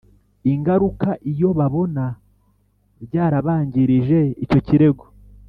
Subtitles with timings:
[0.53, 2.03] ingaruka iyo babona
[3.05, 5.05] byarabangirije Icyo kirego